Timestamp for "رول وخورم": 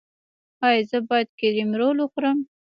1.79-2.37